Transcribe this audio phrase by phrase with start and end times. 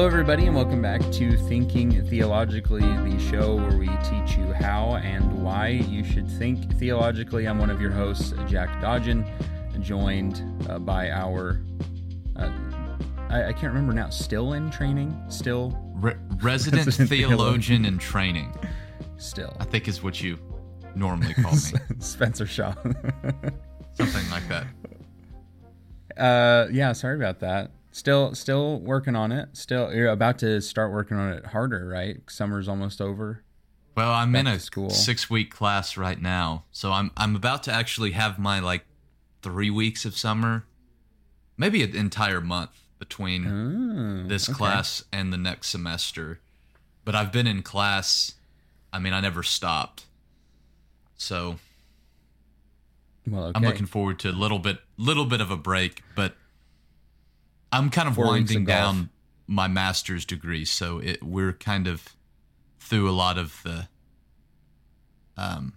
[0.00, 4.94] Hello, everybody, and welcome back to Thinking Theologically, the show where we teach you how
[4.94, 7.46] and why you should think theologically.
[7.46, 9.26] I'm one of your hosts, Jack Dodgen,
[9.82, 11.60] joined uh, by our,
[12.34, 12.50] uh,
[13.28, 15.14] I, I, can't remember now, still in training?
[15.28, 15.78] Still?
[15.96, 18.54] Re- resident, resident theologian in training.
[19.18, 19.54] Still.
[19.60, 20.38] I think is what you
[20.94, 21.58] normally call me.
[21.98, 22.72] Spencer Shaw.
[23.92, 24.66] Something like that.
[26.16, 27.72] Uh, yeah, sorry about that.
[27.92, 29.48] Still, still working on it.
[29.52, 32.18] Still, you're about to start working on it harder, right?
[32.28, 33.42] Summer's almost over.
[33.96, 34.90] Well, I'm Back in a school.
[34.90, 38.84] six week class right now, so I'm I'm about to actually have my like
[39.42, 40.64] three weeks of summer,
[41.56, 44.56] maybe an entire month between oh, this okay.
[44.56, 46.38] class and the next semester.
[47.04, 48.34] But I've been in class.
[48.92, 50.06] I mean, I never stopped.
[51.16, 51.58] So,
[53.26, 53.52] well, okay.
[53.56, 56.34] I'm looking forward to a little bit, little bit of a break, but
[57.72, 59.10] I'm kind of Four winding down
[59.46, 62.16] my master's degree, so it, we're kind of
[62.78, 63.88] through a lot of the
[65.36, 65.74] um.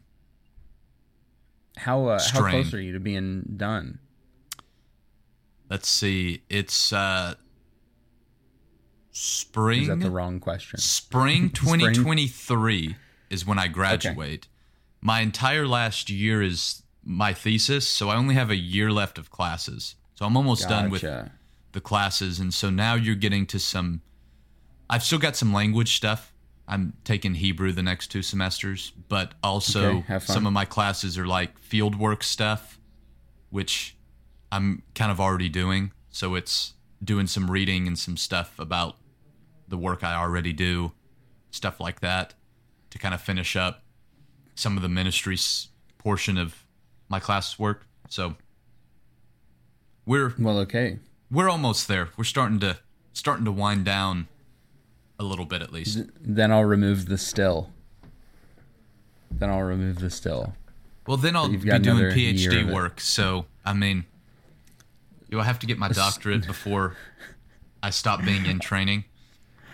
[1.77, 3.99] How uh, how close are you to being done?
[5.69, 6.43] Let's see.
[6.49, 7.35] It's uh
[9.11, 9.83] spring.
[9.83, 10.79] Is that the wrong question?
[10.79, 12.95] Spring 2023
[13.29, 14.45] is when I graduate.
[14.45, 14.49] Okay.
[15.01, 19.29] My entire last year is my thesis, so I only have a year left of
[19.29, 19.95] classes.
[20.15, 20.81] So I'm almost gotcha.
[20.81, 21.03] done with
[21.73, 24.01] the classes, and so now you're getting to some.
[24.89, 26.31] I've still got some language stuff.
[26.67, 31.27] I'm taking Hebrew the next two semesters, but also okay, some of my classes are
[31.27, 32.79] like fieldwork stuff,
[33.49, 33.97] which
[34.51, 35.91] I'm kind of already doing.
[36.09, 36.73] So it's
[37.03, 38.95] doing some reading and some stuff about
[39.67, 40.93] the work I already do,
[41.51, 42.35] stuff like that,
[42.91, 43.83] to kind of finish up
[44.55, 45.37] some of the ministry
[45.97, 46.65] portion of
[47.09, 47.87] my class work.
[48.07, 48.35] So
[50.05, 50.99] we're well, okay
[51.33, 52.09] we're almost there.
[52.15, 52.77] We're starting to
[53.11, 54.27] starting to wind down
[55.19, 56.03] a little bit at least.
[56.21, 57.71] Then I'll remove the still.
[59.31, 60.53] Then I'll remove the still.
[61.07, 63.01] Well, then I'll be doing PhD work.
[63.01, 64.05] So I mean,
[65.29, 66.95] do I have to get my doctorate before
[67.81, 69.05] I stop being in training?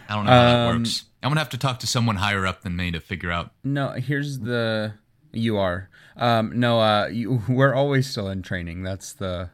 [0.08, 1.06] I don't know how um, that works.
[1.22, 3.52] I'm gonna have to talk to someone higher up than me to figure out.
[3.64, 4.94] No, here's the
[5.32, 5.90] you are.
[6.16, 8.84] Um, no, uh, you, we're always still in training.
[8.84, 9.50] That's the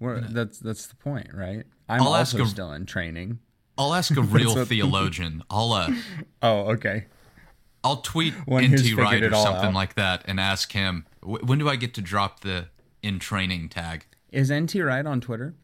[0.00, 1.64] we're, that's that's the point, right?
[1.88, 3.38] I'm I'll also a, still in training.
[3.78, 5.44] I'll ask a real theologian.
[5.50, 5.92] I'll uh
[6.42, 7.06] Oh, okay.
[7.84, 9.74] I'll tweet NT Wright or something out.
[9.74, 12.68] like that and ask him when do I get to drop the
[13.02, 14.06] in training tag?
[14.32, 15.54] Is NT Wright on Twitter?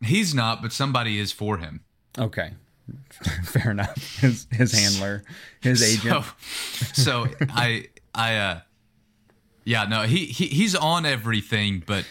[0.00, 1.80] He's not, but somebody is for him.
[2.16, 2.52] Okay.
[3.44, 4.18] Fair enough.
[4.20, 5.22] His his handler,
[5.60, 6.24] his agent.
[6.94, 8.60] So, so I I uh
[9.64, 12.06] yeah, no, he, he he's on everything, but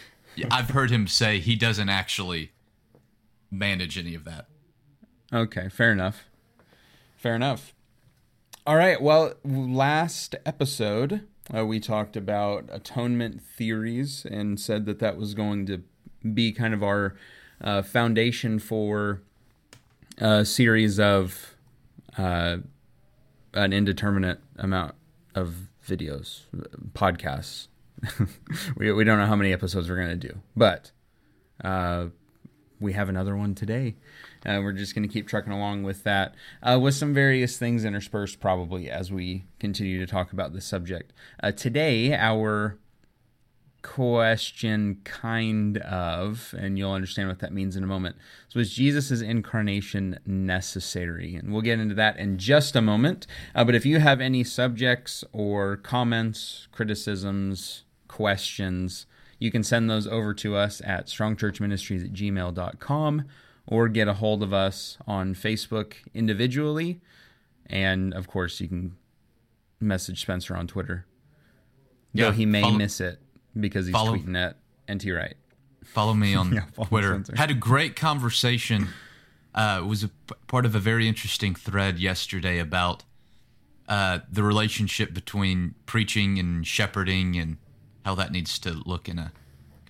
[0.50, 2.52] I've heard him say he doesn't actually
[3.50, 4.46] manage any of that.
[5.32, 6.24] Okay, fair enough.
[7.16, 7.74] Fair enough.
[8.66, 9.00] All right.
[9.00, 15.66] Well, last episode uh, we talked about atonement theories and said that that was going
[15.66, 15.82] to
[16.34, 17.16] be kind of our
[17.60, 19.22] uh, foundation for
[20.18, 21.54] a series of
[22.16, 22.58] uh,
[23.54, 24.94] an indeterminate amount
[25.34, 26.42] of videos,
[26.92, 27.68] podcasts
[28.76, 30.92] we, we don't know how many episodes we're going to do, but
[31.64, 32.06] uh,
[32.80, 33.96] we have another one today.
[34.46, 37.84] Uh, we're just going to keep trucking along with that, uh, with some various things
[37.84, 41.12] interspersed probably as we continue to talk about this subject.
[41.42, 42.78] Uh, today, our
[43.82, 48.16] question, kind of, and you'll understand what that means in a moment.
[48.48, 51.34] So, is Jesus' incarnation necessary?
[51.34, 53.26] And we'll get into that in just a moment.
[53.54, 59.06] Uh, but if you have any subjects or comments, criticisms, questions,
[59.38, 63.24] you can send those over to us at strongchurchministries at gmail.com
[63.66, 67.00] or get a hold of us on Facebook individually.
[67.66, 68.96] And of course, you can
[69.80, 71.06] message Spencer on Twitter.
[72.12, 73.20] Yeah, though he may follow, miss it
[73.58, 74.56] because he's follow, tweeting at
[74.92, 75.36] NT Wright.
[75.84, 77.12] Follow me on yeah, follow Twitter.
[77.14, 77.36] Spencer.
[77.36, 78.88] Had a great conversation.
[79.54, 83.04] Uh, was a p- part of a very interesting thread yesterday about
[83.88, 87.56] uh, the relationship between preaching and shepherding and
[88.08, 89.30] how that needs to look in a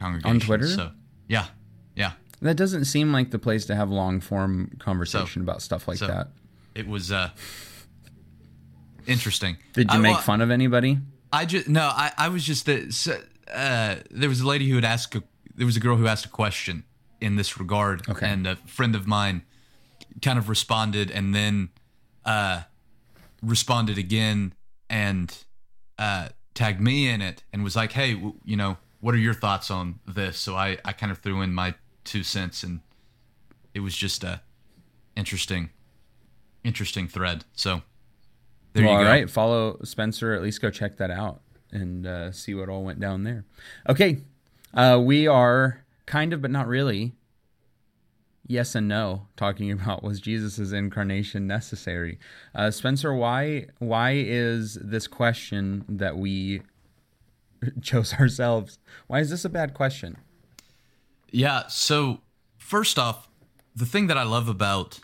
[0.00, 0.30] congregation.
[0.30, 0.66] On Twitter?
[0.66, 0.90] So,
[1.28, 1.46] yeah.
[1.94, 2.12] Yeah.
[2.42, 5.98] That doesn't seem like the place to have long form conversation so, about stuff like
[5.98, 6.30] so that.
[6.74, 7.30] It was uh,
[9.06, 9.58] interesting.
[9.72, 10.98] Did you I, make well, fun of anybody?
[11.32, 11.82] I just no.
[11.82, 15.14] I, I was just the uh, there was a lady who had asked.
[15.14, 15.22] A,
[15.54, 16.84] there was a girl who asked a question
[17.20, 18.28] in this regard, okay.
[18.28, 19.42] and a friend of mine
[20.22, 21.70] kind of responded, and then
[22.24, 22.62] uh,
[23.42, 24.54] responded again,
[24.88, 25.36] and
[25.98, 29.32] uh, tagged me in it and was like, "Hey, w- you know, what are your
[29.32, 31.74] thoughts on this?" So I I kind of threw in my
[32.04, 32.80] two cents, and
[33.74, 34.42] it was just a
[35.14, 35.70] interesting,
[36.64, 37.44] interesting thread.
[37.52, 37.82] So
[38.72, 39.04] there well, you go.
[39.04, 40.34] All right, follow Spencer.
[40.34, 41.40] At least go check that out
[41.70, 43.44] and uh, see what all went down there.
[43.88, 44.22] Okay,
[44.74, 47.14] uh, we are kind of, but not really.
[48.48, 52.18] Yes and no, talking about was Jesus' incarnation necessary?
[52.54, 56.62] Uh, Spencer, why why is this question that we
[57.80, 58.78] chose ourselves?
[59.06, 60.16] Why is this a bad question?
[61.30, 61.68] Yeah.
[61.68, 62.22] So
[62.56, 63.28] first off,
[63.76, 65.00] the thing that I love about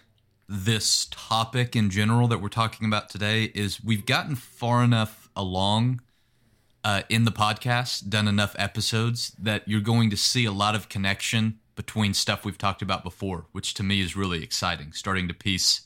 [0.48, 6.00] this topic in general that we're talking about today is we've gotten far enough along
[6.82, 10.88] uh, in the podcast, done enough episodes that you're going to see a lot of
[10.88, 14.92] connection between stuff we've talked about before, which to me is really exciting.
[14.92, 15.82] Starting to piece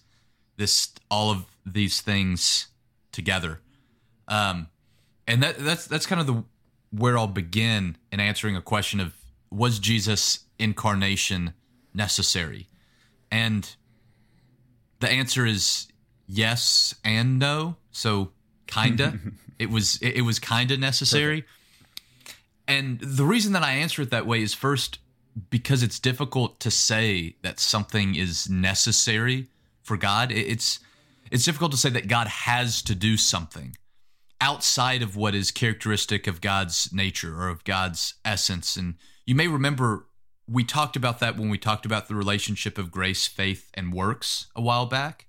[0.56, 2.68] this all of these things
[3.12, 3.60] together,
[4.26, 4.68] um,
[5.26, 6.44] and that that's that's kind of the
[6.90, 9.14] where I'll begin in answering a question of
[9.50, 11.54] was Jesus incarnation
[11.94, 12.68] necessary,
[13.30, 13.74] and
[15.00, 15.88] the answer is
[16.26, 17.76] yes and no.
[17.90, 18.32] So
[18.66, 19.18] kinda.
[19.58, 21.42] it was it, was kinda necessary.
[21.42, 21.54] Perfect.
[22.68, 24.98] And the reason that I answer it that way is first
[25.50, 29.48] because it's difficult to say that something is necessary
[29.82, 30.32] for God.
[30.32, 30.80] It's
[31.30, 33.76] it's difficult to say that God has to do something
[34.40, 38.76] outside of what is characteristic of God's nature or of God's essence.
[38.76, 38.94] And
[39.26, 40.06] you may remember
[40.50, 44.46] we talked about that when we talked about the relationship of grace, faith, and works
[44.56, 45.26] a while back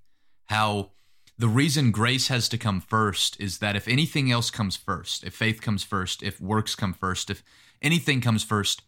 [0.49, 0.89] how
[1.37, 5.33] the reason grace has to come first is that if anything else comes first, if
[5.33, 7.43] faith comes first, if works come first, if
[7.81, 8.81] anything comes first,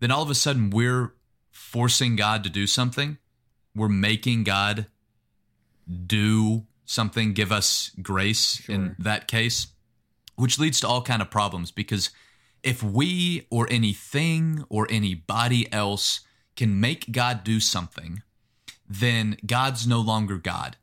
[0.00, 1.14] then all of a sudden we're
[1.50, 3.18] forcing God to do something.
[3.74, 4.86] We're making God
[6.06, 8.74] do something, give us grace sure.
[8.74, 9.68] in that case,
[10.36, 12.10] which leads to all kind of problems because
[12.62, 16.20] if we or anything or anybody else
[16.56, 18.22] can make God do something,
[18.88, 20.76] then God's no longer God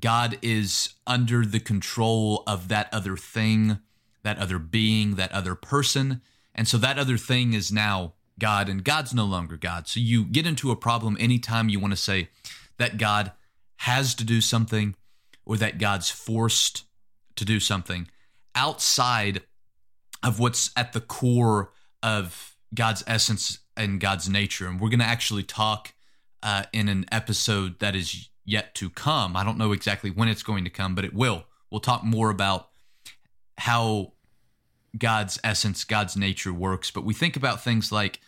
[0.00, 3.78] God is under the control of that other thing,
[4.22, 6.22] that other being, that other person.
[6.54, 9.86] And so that other thing is now God, and God's no longer God.
[9.86, 12.30] So you get into a problem anytime you want to say
[12.78, 13.32] that God
[13.76, 14.96] has to do something
[15.46, 16.84] or that God's forced
[17.36, 18.08] to do something
[18.54, 19.42] outside
[20.22, 21.72] of what's at the core
[22.02, 24.66] of God's essence and God's nature.
[24.66, 25.94] And we're going to actually talk
[26.42, 29.36] uh, in an episode that is yet to come.
[29.36, 31.44] I don't know exactly when it's going to come, but it will.
[31.70, 32.68] We'll talk more about
[33.58, 34.12] how
[34.98, 36.90] God's essence, God's nature works.
[36.90, 38.20] But we think about things like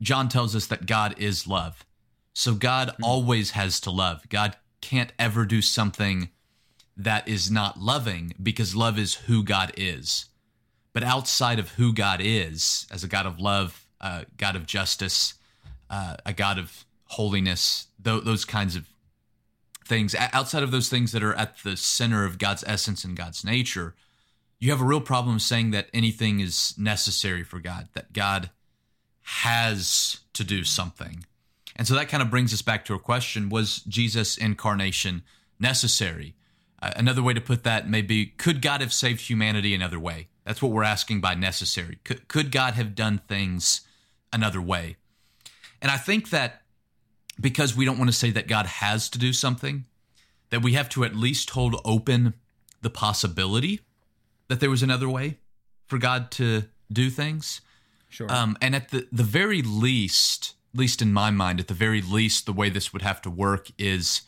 [0.00, 1.84] John tells us that God is love.
[2.32, 3.04] So God mm-hmm.
[3.04, 4.28] always has to love.
[4.28, 6.30] God can't ever do something
[6.96, 10.26] that is not loving because love is who God is.
[10.92, 15.34] But outside of who God is, as a God of love, a God of justice,
[15.90, 18.86] uh, a God of holiness, th- those kinds of
[19.84, 23.44] things outside of those things that are at the center of God's essence and God's
[23.44, 23.94] nature,
[24.60, 28.50] you have a real problem saying that anything is necessary for God, that God
[29.28, 31.24] has to do something.
[31.76, 35.22] And so that kind of brings us back to a question Was Jesus' incarnation
[35.60, 36.34] necessary?
[36.80, 40.28] Uh, another way to put that may be Could God have saved humanity another way?
[40.44, 41.98] That's what we're asking by necessary.
[42.04, 43.82] Could, could God have done things
[44.32, 44.96] another way?
[45.82, 46.62] And I think that
[47.38, 49.84] because we don't want to say that God has to do something,
[50.48, 52.32] that we have to at least hold open
[52.80, 53.80] the possibility
[54.48, 55.36] that there was another way
[55.86, 57.60] for God to do things.
[58.08, 58.30] Sure.
[58.32, 62.02] Um, and at the, the very least, at least in my mind, at the very
[62.02, 64.22] least, the way this would have to work is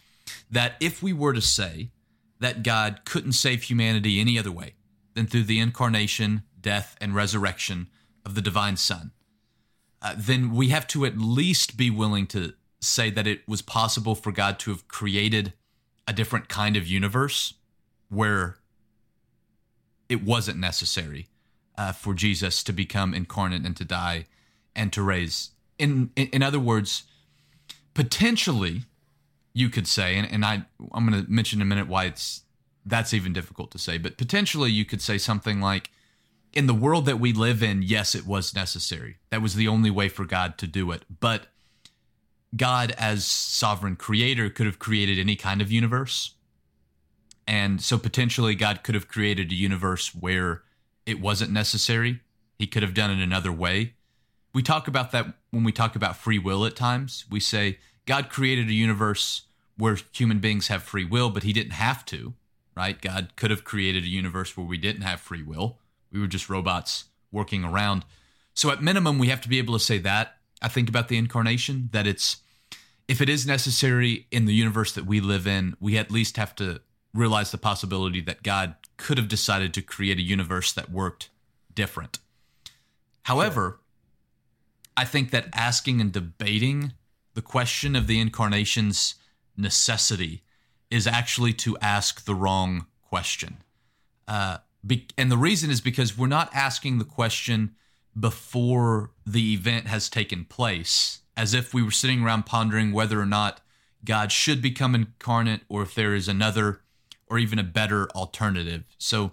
[0.51, 1.91] that if we were to say
[2.39, 4.75] that God couldn't save humanity any other way
[5.15, 7.89] than through the incarnation, death, and resurrection
[8.25, 9.13] of the divine Son,
[10.03, 14.15] uh, then we have to at least be willing to say that it was possible
[14.15, 15.53] for God to have created
[16.07, 17.55] a different kind of universe
[18.09, 18.57] where
[20.09, 21.29] it wasn't necessary
[21.77, 24.27] uh, for Jesus to become incarnate and to die
[24.75, 25.51] and to raise.
[25.79, 27.05] In in, in other words,
[27.95, 28.83] potentially,
[29.53, 32.43] you could say, and, and I I'm going to mention in a minute why it's
[32.87, 35.91] that's even difficult to say, but potentially you could say something like,
[36.53, 39.19] in the world that we live in, yes, it was necessary.
[39.31, 41.47] That was the only way for God to do it, but
[42.57, 46.35] God, as sovereign creator, could have created any kind of universe.
[47.47, 50.63] And so potentially, God could have created a universe where
[51.11, 52.21] it wasn't necessary.
[52.59, 53.95] He could have done it another way.
[54.53, 57.25] We talk about that when we talk about free will at times.
[57.31, 59.43] We say God created a universe
[59.77, 62.35] where human beings have free will, but he didn't have to,
[62.77, 63.01] right?
[63.01, 65.79] God could have created a universe where we didn't have free will.
[66.13, 68.05] We were just robots working around.
[68.55, 71.17] So, at minimum, we have to be able to say that I think about the
[71.17, 72.39] incarnation that it's
[73.09, 76.55] if it is necessary in the universe that we live in, we at least have
[76.57, 76.81] to
[77.13, 81.31] realize the possibility that God could have decided to create a universe that worked
[81.75, 82.19] different.
[83.23, 83.81] However, sure.
[84.97, 86.93] I think that asking and debating
[87.35, 89.15] the question of the incarnation's
[89.57, 90.43] necessity
[90.91, 93.59] is actually to ask the wrong question.
[94.29, 97.75] Uh, be- and the reason is because we're not asking the question
[98.19, 103.27] before the event has taken place, as if we were sitting around pondering whether or
[103.27, 103.61] not
[104.05, 106.83] God should become incarnate or if there is another
[107.31, 108.85] or even a better alternative.
[108.99, 109.33] So,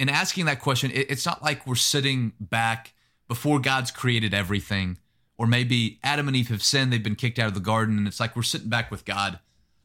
[0.00, 2.94] in asking that question, it, it's not like we're sitting back
[3.28, 4.96] before God's created everything,
[5.36, 8.08] or maybe Adam and Eve have sinned, they've been kicked out of the garden, and
[8.08, 9.38] it's like we're sitting back with God,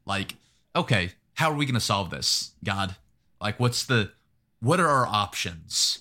[0.05, 0.35] like,
[0.75, 2.95] okay, how are we going to solve this, God?
[3.41, 4.11] Like, what's the,
[4.61, 5.99] what are our options?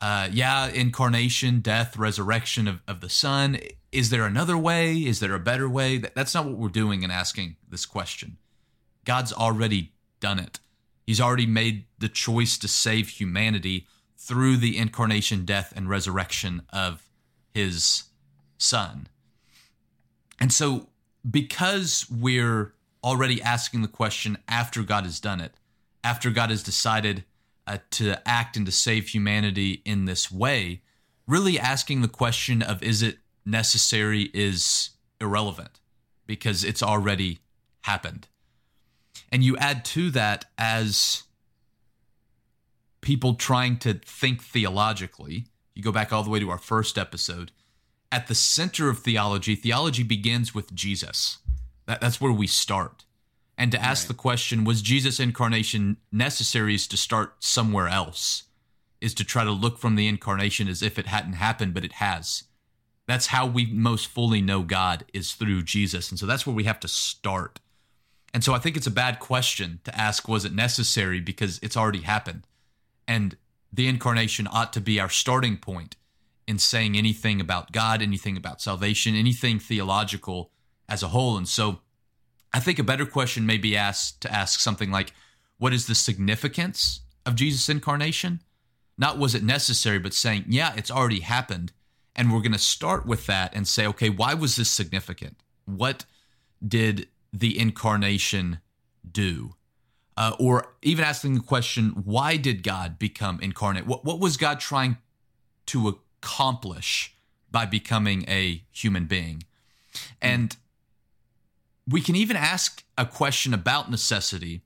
[0.00, 3.58] Uh, yeah, incarnation, death, resurrection of, of the Son.
[3.90, 4.96] Is there another way?
[4.96, 5.96] Is there a better way?
[5.96, 8.36] That, that's not what we're doing in asking this question.
[9.04, 10.60] God's already done it.
[11.06, 17.08] He's already made the choice to save humanity through the incarnation, death, and resurrection of
[17.52, 18.04] his
[18.58, 19.06] son.
[20.40, 20.88] And so,
[21.28, 25.54] because we're already asking the question after God has done it,
[26.02, 27.24] after God has decided
[27.66, 30.82] uh, to act and to save humanity in this way,
[31.26, 35.80] really asking the question of is it necessary is irrelevant
[36.26, 37.40] because it's already
[37.82, 38.28] happened.
[39.30, 41.24] And you add to that as
[43.00, 45.44] people trying to think theologically.
[45.74, 47.52] You go back all the way to our first episode.
[48.10, 51.38] At the center of theology, theology begins with Jesus.
[51.86, 53.04] That, that's where we start.
[53.58, 54.08] And to ask right.
[54.08, 58.44] the question, was Jesus' incarnation necessary is to start somewhere else,
[59.00, 61.92] is to try to look from the incarnation as if it hadn't happened, but it
[61.92, 62.44] has.
[63.06, 66.10] That's how we most fully know God is through Jesus.
[66.10, 67.60] And so that's where we have to start.
[68.34, 71.20] And so I think it's a bad question to ask, was it necessary?
[71.20, 72.46] Because it's already happened.
[73.06, 73.36] And
[73.72, 75.94] the incarnation ought to be our starting point
[76.46, 80.50] in saying anything about God, anything about salvation, anything theological
[80.88, 81.36] as a whole.
[81.36, 81.80] And so
[82.52, 85.12] I think a better question may be asked to ask something like,
[85.58, 88.40] what is the significance of Jesus' incarnation?
[88.98, 91.72] Not was it necessary, but saying, yeah, it's already happened.
[92.16, 95.36] And we're going to start with that and say, okay, why was this significant?
[95.66, 96.04] What
[96.66, 98.60] did the incarnation
[99.10, 99.54] do?
[100.16, 103.86] Uh, or even asking the question, why did God become incarnate?
[103.86, 104.98] What, what was God trying
[105.66, 107.16] to accomplish
[107.50, 109.42] by becoming a human being?
[110.22, 110.56] And
[111.88, 114.62] we can even ask a question about necessity,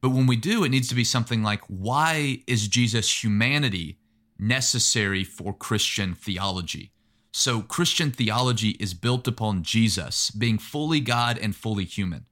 [0.00, 3.98] but when we do, it needs to be something like, why is Jesus' humanity
[4.38, 6.92] necessary for Christian theology?
[7.32, 12.26] So, Christian theology is built upon Jesus being fully God and fully human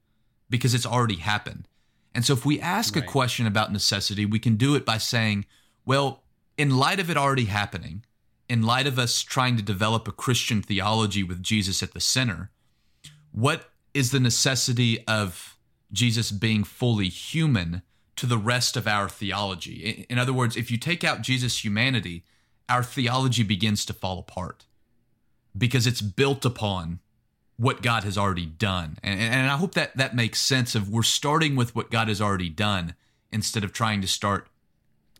[0.49, 1.67] because it's already happened.
[2.13, 3.03] And so, if we ask right.
[3.03, 5.45] a question about necessity, we can do it by saying,
[5.85, 6.23] well,
[6.57, 8.03] in light of it already happening,
[8.49, 12.51] in light of us trying to develop a Christian theology with Jesus at the center,
[13.31, 15.57] what is the necessity of
[15.93, 17.83] Jesus being fully human
[18.17, 20.05] to the rest of our theology?
[20.09, 22.25] In other words, if you take out Jesus' humanity,
[22.67, 24.65] our theology begins to fall apart
[25.57, 26.99] because it's built upon
[27.57, 28.97] what God has already done.
[29.03, 32.21] And, and I hope that that makes sense of we're starting with what God has
[32.21, 32.95] already done
[33.31, 34.47] instead of trying to start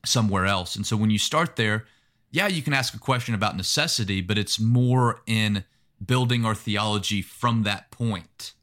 [0.05, 0.75] somewhere else.
[0.75, 1.85] And so when you start there,
[2.31, 5.65] yeah, you can ask a question about necessity, but it's more in
[6.05, 8.53] building our theology from that point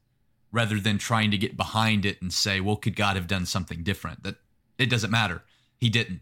[0.51, 3.83] rather than trying to get behind it and say, well, could God have done something
[3.83, 4.23] different?
[4.23, 4.37] That
[4.79, 5.43] it doesn't matter.
[5.77, 6.21] He didn't.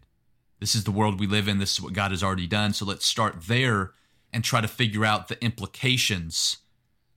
[0.60, 1.58] This is the world we live in.
[1.58, 2.72] This is what God has already done.
[2.72, 3.92] So let's start there
[4.36, 6.58] and try to figure out the implications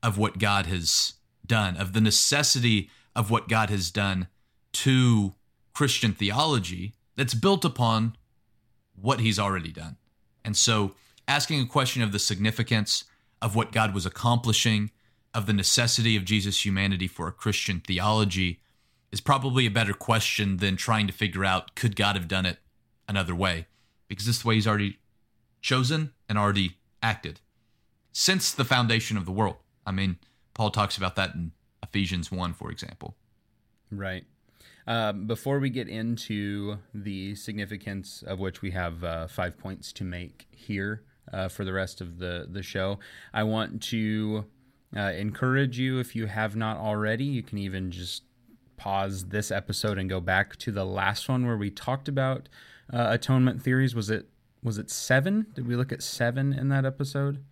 [0.01, 4.27] of what God has done, of the necessity of what God has done
[4.71, 5.35] to
[5.73, 8.15] Christian theology that's built upon
[8.95, 9.97] what he's already done.
[10.45, 10.95] And so,
[11.27, 13.03] asking a question of the significance
[13.41, 14.89] of what God was accomplishing,
[15.33, 18.61] of the necessity of Jesus' humanity for a Christian theology,
[19.11, 22.59] is probably a better question than trying to figure out could God have done it
[23.09, 23.67] another way?
[24.07, 24.99] Because this way he's already
[25.61, 27.39] chosen and already acted
[28.11, 29.57] since the foundation of the world.
[29.85, 30.17] I mean,
[30.53, 31.51] Paul talks about that in
[31.83, 33.15] Ephesians 1, for example.
[33.91, 34.25] Right.
[34.87, 40.03] Um, before we get into the significance of which we have uh, five points to
[40.03, 42.99] make here uh, for the rest of the, the show,
[43.33, 44.45] I want to
[44.95, 48.23] uh, encourage you, if you have not already, you can even just
[48.77, 52.49] pause this episode and go back to the last one where we talked about
[52.91, 53.93] uh, atonement theories.
[53.93, 54.27] Was it
[54.63, 55.47] was it seven?
[55.53, 57.43] Did we look at seven in that episode?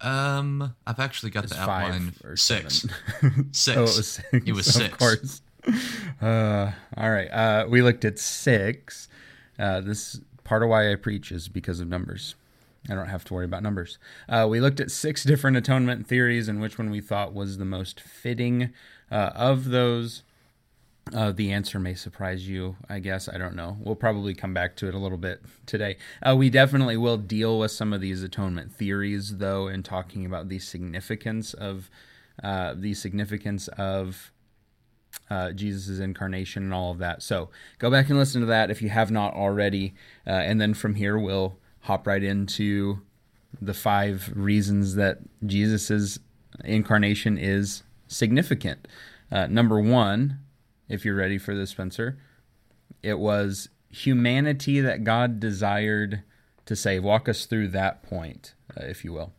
[0.00, 2.12] Um, I've actually got it's the outline.
[2.34, 2.86] Six.
[3.52, 3.68] six.
[3.68, 4.28] oh, it was six.
[4.32, 4.92] It was six.
[4.92, 5.42] Of course.
[6.20, 7.28] Uh, all right.
[7.28, 9.08] Uh, we looked at six.
[9.58, 12.34] Uh, this part of why I preach is because of numbers.
[12.90, 13.98] I don't have to worry about numbers.
[14.28, 17.64] Uh, we looked at six different atonement theories and which one we thought was the
[17.64, 18.70] most fitting.
[19.10, 20.22] Uh, of those,
[21.14, 23.28] uh, the answer may surprise you, I guess.
[23.28, 23.76] I don't know.
[23.80, 25.96] We'll probably come back to it a little bit today.
[26.22, 30.48] Uh, we definitely will deal with some of these atonement theories, though, in talking about
[30.48, 31.90] the significance of
[32.42, 34.32] uh, the significance of
[35.28, 37.22] uh, Jesus' incarnation and all of that.
[37.22, 39.94] So go back and listen to that if you have not already.
[40.26, 43.02] Uh, and then from here, we'll hop right into
[43.60, 46.18] the five reasons that Jesus'
[46.64, 48.88] incarnation is significant.
[49.30, 50.38] Uh, number one,
[50.92, 52.18] if you're ready for this, Spencer,
[53.02, 56.22] it was humanity that God desired
[56.66, 57.02] to save.
[57.02, 59.32] Walk us through that point, uh, if you will.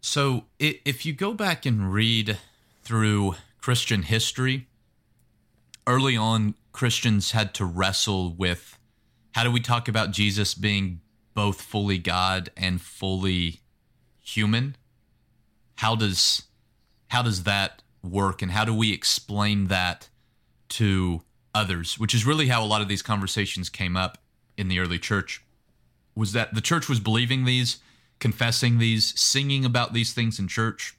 [0.00, 2.38] So, if you go back and read
[2.82, 4.68] through Christian history,
[5.86, 8.78] early on, Christians had to wrestle with
[9.32, 11.00] how do we talk about Jesus being
[11.34, 13.60] both fully God and fully
[14.20, 14.76] human?
[15.76, 16.44] How does
[17.08, 20.08] how does that work and how do we explain that
[20.72, 21.22] to
[21.54, 21.98] others?
[21.98, 24.18] Which is really how a lot of these conversations came up
[24.56, 25.42] in the early church.
[26.14, 27.78] Was that the church was believing these,
[28.18, 30.96] confessing these, singing about these things in church,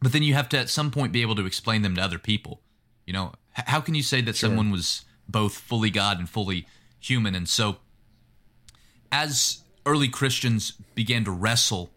[0.00, 2.18] but then you have to at some point be able to explain them to other
[2.18, 2.60] people.
[3.06, 4.48] You know, how can you say that sure.
[4.48, 6.66] someone was both fully God and fully
[6.98, 7.34] human?
[7.34, 7.76] And so
[9.12, 11.90] as early Christians began to wrestle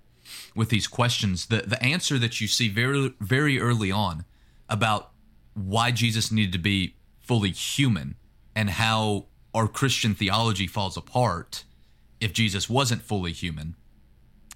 [0.56, 4.26] with these questions, the, the answer that you see very very early on
[4.70, 5.12] about
[5.54, 6.95] why Jesus needed to be
[7.26, 8.16] fully human
[8.56, 11.64] and how our Christian theology falls apart
[12.20, 13.76] if Jesus wasn't fully human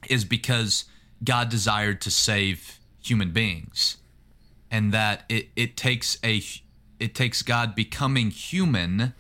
[0.10, 0.86] is because
[1.24, 3.98] God desired to save human beings
[4.72, 6.42] and that it, it takes a
[7.00, 9.14] it takes God becoming human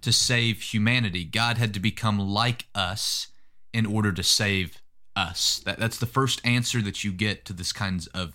[0.00, 1.24] to save humanity.
[1.24, 3.28] God had to become like us
[3.72, 4.80] in order to save
[5.16, 5.60] us.
[5.64, 8.34] That, that's the first answer that you get to this kinds of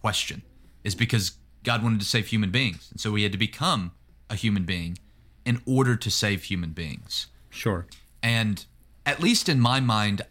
[0.00, 0.42] question,
[0.82, 2.88] is because God wanted to save human beings.
[2.90, 3.92] And so he had to become
[4.30, 4.98] a human being
[5.44, 7.26] in order to save human beings.
[7.50, 7.86] Sure.
[8.22, 8.64] And
[9.04, 10.22] at least in my mind,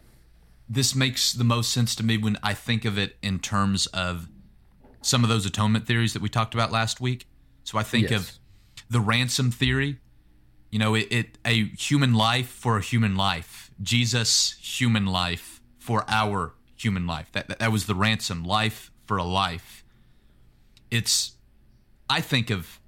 [0.68, 4.28] this makes the most sense to me when I think of it in terms of
[5.02, 7.26] some of those atonement theories that we talked about last week.
[7.64, 8.20] So I think yes.
[8.20, 8.38] of
[8.88, 9.98] the ransom theory,
[10.70, 13.70] you know, it, it a human life for a human life.
[13.82, 17.30] Jesus human life for our human life.
[17.32, 19.83] That, that that was the ransom life for a life.
[20.94, 21.32] It's
[22.08, 22.80] I think of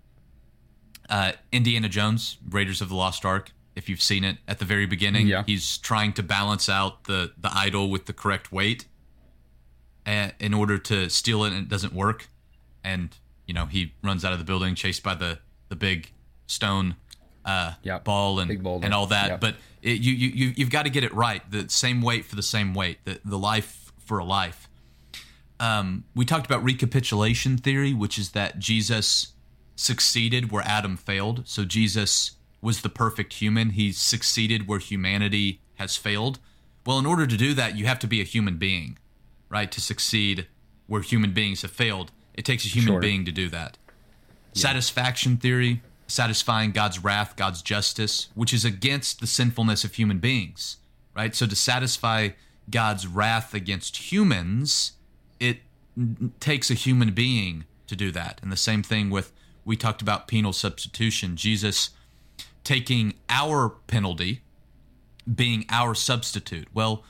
[1.10, 3.52] uh, Indiana Jones, Raiders of the Lost Ark.
[3.74, 5.42] If you've seen it at the very beginning, yeah.
[5.44, 8.86] he's trying to balance out the the idol with the correct weight,
[10.06, 12.28] uh, in order to steal it, and it doesn't work.
[12.82, 13.14] And
[13.46, 16.12] you know he runs out of the building, chased by the the big
[16.46, 16.96] stone
[17.44, 18.04] uh, yep.
[18.04, 19.28] ball and and all that.
[19.28, 19.40] Yep.
[19.40, 21.42] But it, you you you've got to get it right.
[21.50, 23.04] The same weight for the same weight.
[23.04, 24.68] The the life for a life.
[25.58, 29.32] Um, we talked about recapitulation theory, which is that Jesus
[29.74, 31.42] succeeded where Adam failed.
[31.46, 33.70] So Jesus was the perfect human.
[33.70, 36.38] He succeeded where humanity has failed.
[36.84, 38.98] Well, in order to do that, you have to be a human being,
[39.48, 39.70] right?
[39.72, 40.46] To succeed
[40.86, 43.00] where human beings have failed, it takes a human sure.
[43.00, 43.76] being to do that.
[44.52, 44.62] Yeah.
[44.62, 50.76] Satisfaction theory satisfying God's wrath, God's justice, which is against the sinfulness of human beings,
[51.14, 51.34] right?
[51.34, 52.30] So to satisfy
[52.70, 54.92] God's wrath against humans,
[56.40, 58.40] takes a human being to do that.
[58.42, 59.32] And the same thing with
[59.64, 61.90] we talked about penal substitution, Jesus
[62.62, 64.42] taking our penalty,
[65.32, 66.68] being our substitute.
[66.74, 67.04] Well,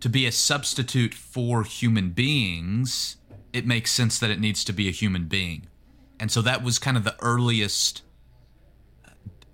[0.00, 3.16] to be a substitute for human beings,
[3.52, 5.68] it makes sense that it needs to be a human being.
[6.18, 8.02] And so that was kind of the earliest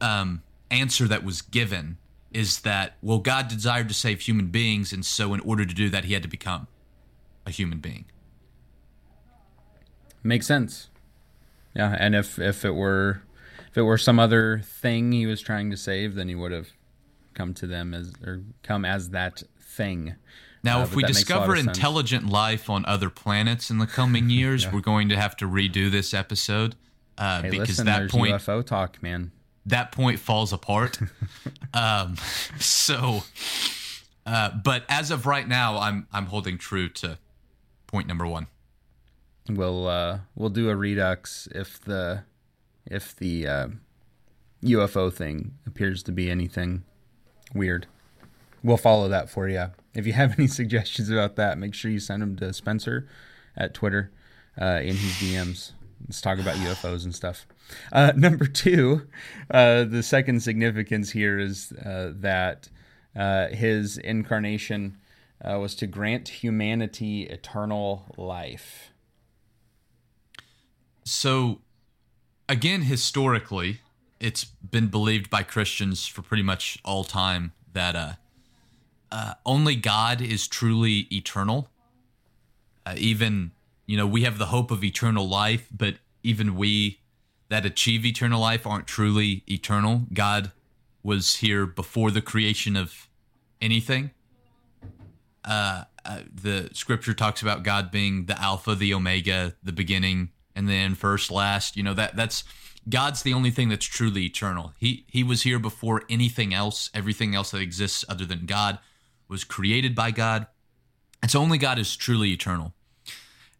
[0.00, 1.98] um, answer that was given
[2.32, 5.90] is that well god desired to save human beings and so in order to do
[5.90, 6.66] that he had to become
[7.46, 8.06] a human being
[10.22, 10.88] makes sense
[11.74, 13.22] yeah and if if it were
[13.70, 16.70] if it were some other thing he was trying to save then he would have
[17.34, 20.14] come to them as or come as that thing
[20.62, 24.72] now uh, if we discover intelligent life on other planets in the coming years yeah.
[24.72, 26.74] we're going to have to redo this episode
[27.18, 29.30] uh, hey, because listen, that point ufo talk man
[29.66, 30.98] that point falls apart.
[31.74, 32.16] um,
[32.58, 33.22] so,
[34.26, 37.18] uh, but as of right now, I'm I'm holding true to
[37.86, 38.48] point number one.
[39.48, 42.24] We'll uh, we'll do a redux if the
[42.86, 43.68] if the uh,
[44.64, 46.84] UFO thing appears to be anything
[47.54, 47.86] weird.
[48.62, 52.00] We'll follow that for you if you have any suggestions about that, make sure you
[52.00, 53.08] send them to Spencer
[53.56, 54.10] at Twitter
[54.60, 55.72] uh, in his DMs.
[56.06, 57.46] Let's talk about UFOs and stuff.
[57.92, 59.06] Uh, number two,
[59.50, 62.68] uh, the second significance here is uh, that
[63.14, 64.98] uh, his incarnation
[65.44, 68.91] uh, was to grant humanity eternal life.
[71.04, 71.60] So,
[72.48, 73.80] again, historically,
[74.20, 78.12] it's been believed by Christians for pretty much all time that uh,
[79.10, 81.68] uh, only God is truly eternal.
[82.86, 83.52] Uh, even,
[83.86, 87.00] you know, we have the hope of eternal life, but even we
[87.48, 90.02] that achieve eternal life aren't truly eternal.
[90.14, 90.52] God
[91.02, 93.08] was here before the creation of
[93.60, 94.10] anything.
[95.44, 100.68] Uh, uh, the scripture talks about God being the Alpha, the Omega, the beginning, and
[100.68, 101.76] then first, last.
[101.76, 102.44] You know that that's
[102.88, 104.74] God's the only thing that's truly eternal.
[104.78, 106.90] He he was here before anything else.
[106.94, 108.78] Everything else that exists other than God
[109.28, 110.46] was created by God.
[111.22, 112.74] And so only God is truly eternal.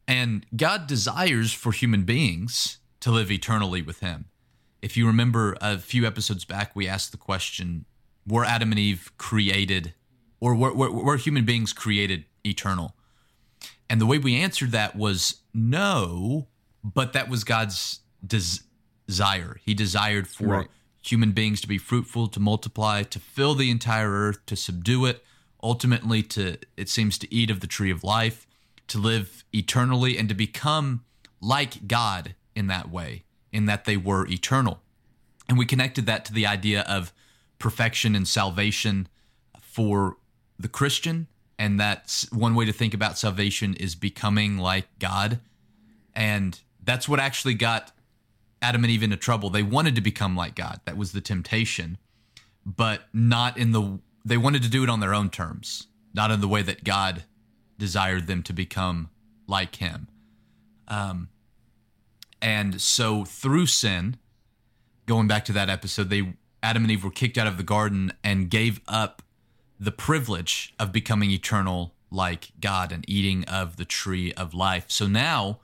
[0.09, 4.27] And God desires for human beings to live eternally with him.
[4.83, 7.85] If you remember a few episodes back, we asked the question
[8.27, 9.95] Were Adam and Eve created,
[10.41, 12.97] or were, were, were human beings created eternal?
[13.89, 16.49] And the way we answered that was no,
[16.83, 18.63] but that was God's des-
[19.07, 19.61] desire.
[19.65, 20.69] He desired for right.
[21.03, 25.25] human beings to be fruitful, to multiply, to fill the entire earth, to subdue it,
[25.63, 28.47] ultimately to it seems to eat of the tree of life,
[28.89, 31.05] to live eternally and to become
[31.41, 34.81] like God in that way, in that they were eternal.
[35.49, 37.13] And we connected that to the idea of
[37.59, 39.09] perfection and salvation
[39.61, 40.17] for
[40.59, 41.27] the Christian.
[41.59, 45.41] And that's one way to think about salvation is becoming like God.
[46.15, 47.93] And that's what actually got
[48.61, 49.51] Adam and Eve into trouble.
[49.51, 50.81] They wanted to become like God.
[50.85, 51.99] That was the temptation,
[52.65, 56.41] but not in the they wanted to do it on their own terms, not in
[56.41, 57.25] the way that God
[57.77, 59.11] desired them to become
[59.47, 60.09] like him.
[60.89, 61.29] Um
[62.41, 64.17] and so through sin,
[65.07, 68.13] going back to that episode, they Adam and Eve were kicked out of the garden
[68.23, 69.23] and gave up
[69.81, 74.85] the privilege of becoming eternal like God and eating of the tree of life.
[74.89, 75.59] So now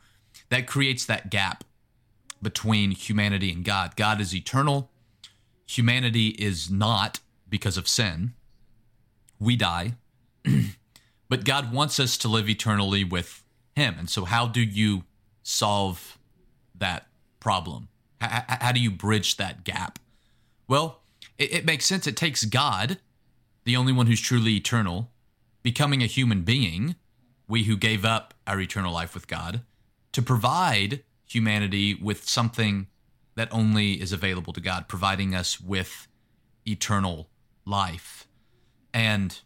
[0.51, 1.65] that creates that gap
[2.41, 3.97] between humanity and God.
[3.97, 4.91] God is eternal,
[5.67, 8.35] humanity is not because of sin.
[9.41, 9.95] We die,
[11.29, 13.45] but God wants us to live eternally with
[13.77, 13.97] Him.
[13.99, 15.05] And so, how do you
[15.43, 16.19] solve
[16.75, 17.07] that
[17.41, 17.89] problem?
[18.21, 19.99] How, how do you bridge that gap?
[20.67, 21.01] Well,
[21.39, 22.07] it, it makes sense.
[22.07, 22.99] It takes God,
[23.65, 25.11] the only one who's truly eternal,
[25.63, 26.97] becoming a human being,
[27.47, 29.63] we who gave up our eternal life with God,
[30.19, 32.89] to provide humanity with something
[33.37, 36.09] that only is available to God, providing us with
[36.67, 37.29] eternal
[37.65, 38.27] life.
[38.93, 39.41] And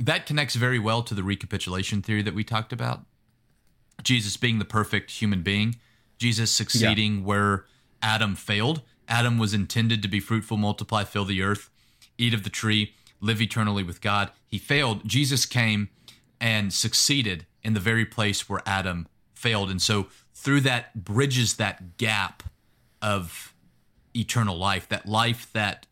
[0.00, 3.04] that connects very well to the recapitulation theory that we talked about.
[4.02, 5.76] Jesus being the perfect human being,
[6.18, 7.22] Jesus succeeding yeah.
[7.22, 7.64] where
[8.02, 8.82] Adam failed.
[9.06, 11.70] Adam was intended to be fruitful, multiply, fill the earth,
[12.18, 14.32] eat of the tree, live eternally with God.
[14.48, 15.06] He failed.
[15.06, 15.90] Jesus came
[16.40, 19.06] and succeeded in the very place where Adam
[19.38, 19.70] failed.
[19.70, 22.42] And so through that bridges that gap
[23.00, 23.54] of
[24.14, 25.86] eternal life, that life that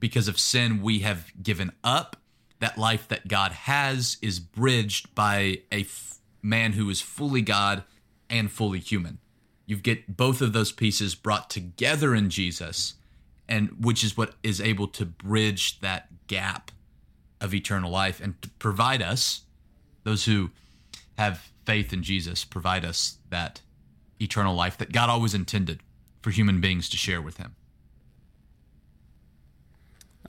[0.00, 2.16] because of sin we have given up,
[2.60, 7.84] that life that God has is bridged by a f- man who is fully God
[8.30, 9.18] and fully human.
[9.66, 12.94] You get both of those pieces brought together in Jesus,
[13.48, 16.70] and which is what is able to bridge that gap
[17.40, 19.42] of eternal life and to provide us,
[20.04, 20.50] those who
[21.16, 23.60] have faith in Jesus, provide us that
[24.20, 25.80] eternal life that God always intended
[26.22, 27.54] for human beings to share with Him.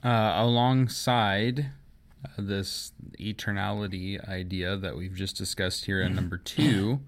[0.02, 1.70] Uh, alongside
[2.24, 7.00] uh, this eternality idea that we've just discussed here in number two,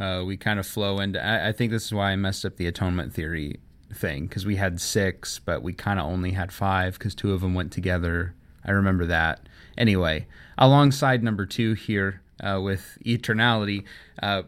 [0.00, 1.24] uh, we kind of flow into.
[1.24, 3.60] I, I, think this is why I messed up the atonement theory
[3.94, 7.40] thing because we had six, but we kind of only had five because two of
[7.40, 8.34] them went together.
[8.64, 9.48] I remember that.
[9.78, 10.26] Anyway,
[10.58, 13.84] alongside number two here uh, with eternality,
[14.22, 14.42] uh,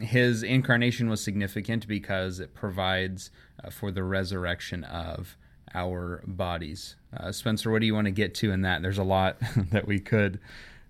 [0.00, 3.30] his incarnation was significant because it provides
[3.62, 5.36] uh, for the resurrection of
[5.74, 6.96] our bodies.
[7.16, 8.82] Uh, Spencer, what do you want to get to in that?
[8.82, 9.36] There's a lot
[9.70, 10.40] that we could.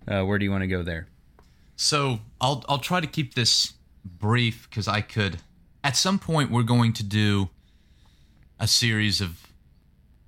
[0.08, 1.08] Uh, where do you want to go there?
[1.76, 3.74] So I'll I'll try to keep this
[4.04, 5.38] brief because I could.
[5.82, 7.48] At some point, we're going to do
[8.58, 9.46] a series of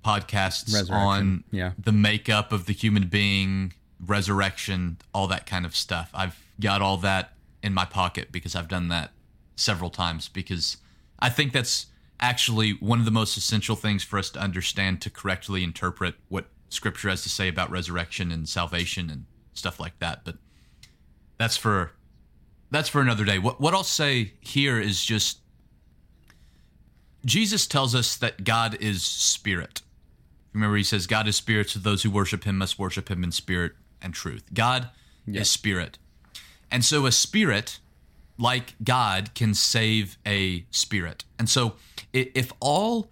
[0.03, 1.71] podcasts on yeah.
[1.77, 3.73] the makeup of the human being,
[4.05, 6.09] resurrection, all that kind of stuff.
[6.13, 9.11] I've got all that in my pocket because I've done that
[9.55, 10.77] several times because
[11.19, 11.87] I think that's
[12.19, 16.47] actually one of the most essential things for us to understand to correctly interpret what
[16.69, 20.23] scripture has to say about resurrection and salvation and stuff like that.
[20.23, 20.37] But
[21.37, 21.91] that's for
[22.71, 23.39] that's for another day.
[23.39, 25.39] What what I'll say here is just
[27.25, 29.81] Jesus tells us that God is spirit.
[30.51, 33.31] Remember, he says, God is spirit, so those who worship him must worship him in
[33.31, 34.43] spirit and truth.
[34.53, 34.89] God
[35.25, 35.97] is spirit.
[36.69, 37.79] And so a spirit,
[38.37, 41.23] like God, can save a spirit.
[41.39, 41.75] And so
[42.11, 43.09] if all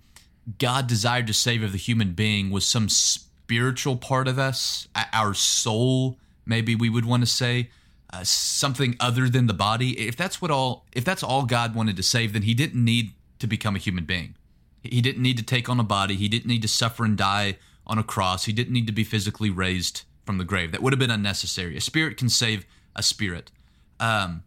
[0.58, 5.34] God desired to save of the human being was some spiritual part of us, our
[5.34, 7.70] soul, maybe we would want to say,
[8.14, 9.98] uh, something other than the body.
[9.98, 13.12] If that's what all, if that's all God wanted to save, then He didn't need
[13.40, 14.36] to become a human being.
[14.84, 16.16] He didn't need to take on a body.
[16.16, 18.46] He didn't need to suffer and die on a cross.
[18.46, 20.72] He didn't need to be physically raised from the grave.
[20.72, 21.76] That would have been unnecessary.
[21.78, 23.52] A spirit can save a spirit.
[24.00, 24.44] Um,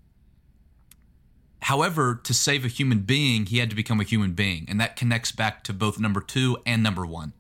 [1.63, 4.97] however, to save a human being, he had to become a human being, and that
[4.97, 7.33] connects back to both number two and number one,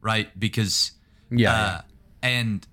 [0.00, 0.38] right?
[0.38, 0.92] Because
[1.30, 1.80] yeah, uh,
[2.22, 2.66] and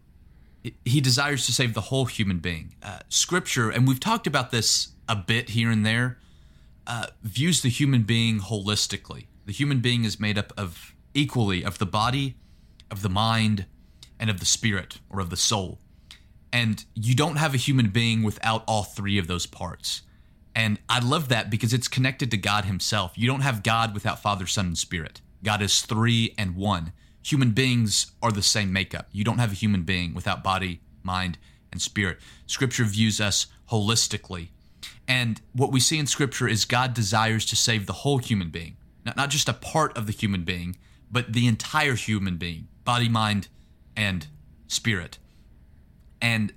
[0.84, 2.76] he desires to save the whole human being.
[2.84, 6.18] Uh, scripture, and we've talked about this a bit here and there,
[6.86, 9.28] uh, views the human being holistically.
[9.46, 12.36] The human being is made up of equally of the body,
[12.92, 13.66] of the mind,
[14.20, 15.80] and of the spirit or of the soul.
[16.52, 20.02] And you don't have a human being without all three of those parts.
[20.56, 23.14] And I love that because it's connected to God Himself.
[23.16, 25.22] You don't have God without Father, Son, and Spirit.
[25.44, 26.94] God is three and one
[27.28, 29.10] human beings are the same makeup.
[29.12, 31.38] You don't have a human being without body, mind,
[31.74, 32.20] and spirit.
[32.46, 34.48] Scripture views us holistically.
[35.10, 38.78] And what we see in Scripture is God desires to save the whole human being,
[39.06, 40.78] not, not just a part of the human being,
[41.12, 43.50] but the entire human being body, mind,
[43.98, 44.28] and
[44.68, 45.18] spirit.
[46.22, 46.54] And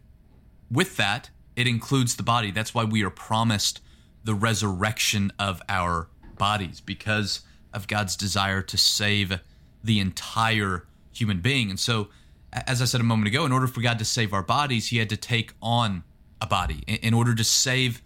[0.70, 2.50] with that, it includes the body.
[2.50, 3.81] That's why we are promised
[4.22, 7.40] the resurrection of our bodies because
[7.72, 9.40] of God's desire to save
[9.83, 11.70] the entire human being.
[11.70, 12.09] And so,
[12.53, 14.98] as I said a moment ago, in order for God to save our bodies, He
[14.98, 16.05] had to take on
[16.40, 16.83] a body.
[16.87, 18.03] In order to save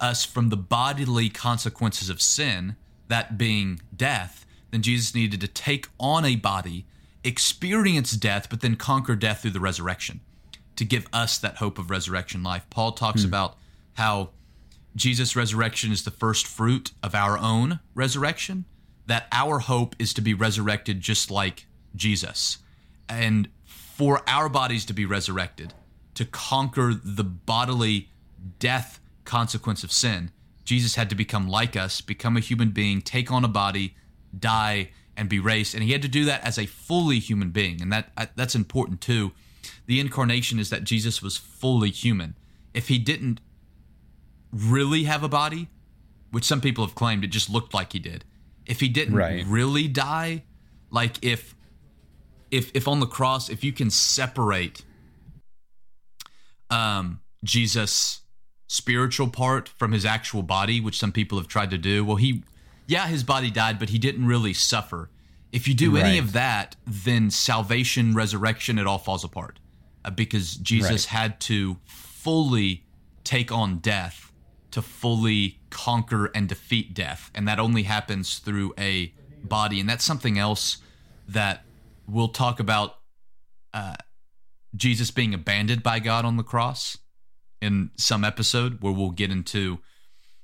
[0.00, 2.76] us from the bodily consequences of sin,
[3.08, 6.86] that being death, then Jesus needed to take on a body,
[7.26, 10.20] experience death, but then conquer death through the resurrection
[10.76, 12.64] to give us that hope of resurrection life.
[12.70, 13.28] Paul talks hmm.
[13.28, 13.56] about
[13.94, 14.30] how
[14.94, 18.64] Jesus' resurrection is the first fruit of our own resurrection
[19.06, 22.58] that our hope is to be resurrected just like Jesus.
[23.08, 25.74] And for our bodies to be resurrected,
[26.14, 28.10] to conquer the bodily
[28.58, 30.30] death consequence of sin,
[30.64, 33.94] Jesus had to become like us, become a human being, take on a body,
[34.36, 35.74] die, and be raised.
[35.74, 37.80] And he had to do that as a fully human being.
[37.80, 39.32] And that that's important too.
[39.86, 42.36] The incarnation is that Jesus was fully human.
[42.74, 43.40] If he didn't
[44.52, 45.68] really have a body,
[46.30, 48.24] which some people have claimed it just looked like he did,
[48.66, 49.44] if he didn't right.
[49.46, 50.44] really die,
[50.90, 51.54] like if
[52.50, 54.84] if if on the cross, if you can separate
[56.70, 58.22] um Jesus
[58.68, 62.42] spiritual part from his actual body, which some people have tried to do, well he
[62.86, 65.10] yeah, his body died, but he didn't really suffer.
[65.52, 66.04] If you do right.
[66.04, 69.58] any of that, then salvation, resurrection, it all falls apart.
[70.04, 71.20] Uh, because Jesus right.
[71.20, 72.84] had to fully
[73.24, 74.32] take on death
[74.70, 77.30] to fully conquer and defeat death.
[77.34, 79.80] And that only happens through a body.
[79.80, 80.78] And that's something else
[81.28, 81.64] that
[82.06, 82.98] we'll talk about
[83.74, 83.96] uh,
[84.74, 86.98] Jesus being abandoned by God on the cross
[87.60, 89.78] in some episode where we'll get into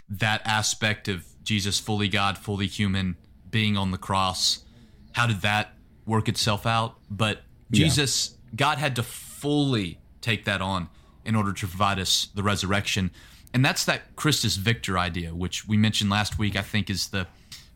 [0.08, 3.16] that aspect of Jesus fully God, fully human,
[3.50, 4.64] being on the cross.
[5.12, 5.74] How did that
[6.06, 6.96] work itself out?
[7.10, 8.56] But Jesus, yeah.
[8.56, 10.88] God had to fully take that on
[11.24, 13.10] in order to provide us the resurrection.
[13.54, 17.26] And that's that Christus Victor idea, which we mentioned last week, I think is the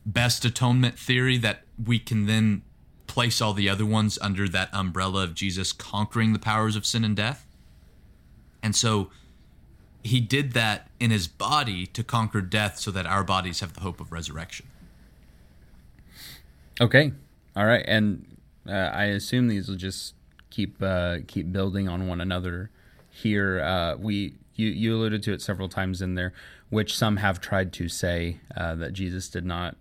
[0.04, 2.62] best atonement theory that we can then
[3.06, 7.04] place all the other ones under that umbrella of Jesus conquering the powers of sin
[7.04, 7.46] and death.
[8.62, 9.10] And so
[10.06, 13.80] he did that in his body to conquer death so that our bodies have the
[13.80, 14.66] hope of resurrection.
[16.80, 17.12] Okay.
[17.54, 17.84] All right.
[17.86, 18.36] And
[18.68, 20.14] uh, I assume these will just
[20.50, 22.70] keep uh, keep building on one another
[23.10, 23.60] here.
[23.60, 26.32] Uh, we you you alluded to it several times in there,
[26.70, 29.76] which some have tried to say uh, that Jesus did not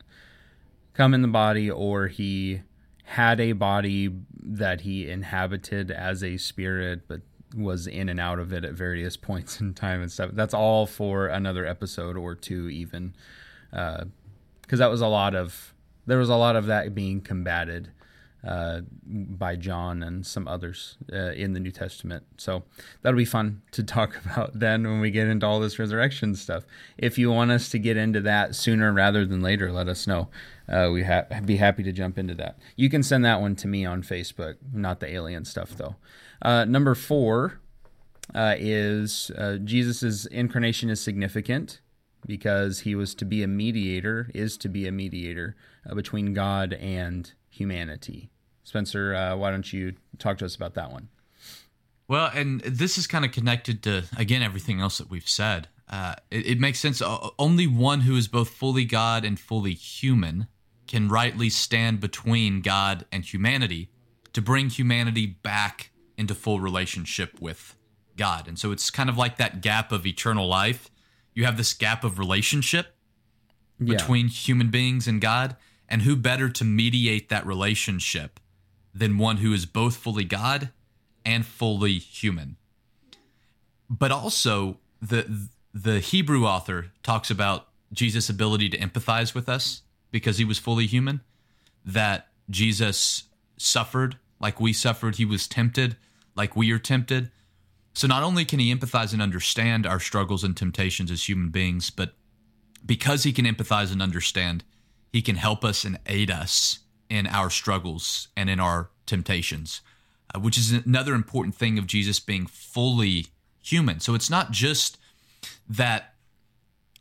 [0.93, 2.61] come in the body, or he
[3.03, 4.09] had a body
[4.41, 7.21] that he inhabited as a spirit, but
[7.55, 10.31] was in and out of it at various points in time and stuff.
[10.33, 13.13] That's all for another episode or two, even,
[13.71, 14.01] because
[14.73, 15.73] uh, that was a lot of
[16.07, 17.89] there was a lot of that being combated
[18.45, 22.25] uh, by John and some others uh, in the New Testament.
[22.37, 22.63] So
[23.01, 26.63] that'll be fun to talk about then when we get into all this resurrection stuff.
[26.97, 30.29] If you want us to get into that sooner rather than later, let us know.
[30.69, 32.59] Uh, we ha- be happy to jump into that.
[32.75, 35.95] You can send that one to me on Facebook, not the alien stuff though.
[36.41, 37.59] Uh, number four,
[38.33, 41.81] uh, is uh, Jesus' incarnation is significant
[42.25, 45.55] because he was to be a mediator, is to be a mediator
[45.87, 48.31] uh, between God and humanity.
[48.63, 51.09] Spencer, uh, why don't you talk to us about that one?
[52.07, 55.67] Well, and this is kind of connected to, again, everything else that we've said.
[55.87, 57.01] Uh, it, it, makes sense.
[57.37, 60.47] Only one who is both fully God and fully human
[60.87, 63.89] can rightly stand between God and humanity
[64.33, 67.75] to bring humanity back into full relationship with
[68.17, 68.47] God.
[68.47, 70.89] And so it's kind of like that gap of eternal life.
[71.33, 72.95] You have this gap of relationship
[73.79, 73.95] yeah.
[73.95, 75.55] between human beings and God.
[75.87, 78.39] And who better to mediate that relationship
[78.93, 80.69] than one who is both fully God
[81.23, 82.55] and fully human?
[83.89, 90.37] But also, the the Hebrew author talks about Jesus' ability to empathize with us because
[90.37, 91.21] he was fully human,
[91.85, 93.23] that Jesus
[93.57, 95.97] suffered like we suffered, he was tempted
[96.35, 97.31] like we are tempted.
[97.93, 101.89] So not only can he empathize and understand our struggles and temptations as human beings,
[101.89, 102.13] but
[102.85, 104.63] because he can empathize and understand,
[105.11, 109.81] he can help us and aid us in our struggles and in our temptations,
[110.33, 113.27] uh, which is another important thing of Jesus being fully
[113.63, 113.99] human.
[114.01, 114.97] So it's not just
[115.69, 116.15] that,